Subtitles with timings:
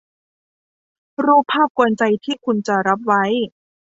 [1.25, 3.23] รูปภาพกวนใจที่คุณจะรับไว้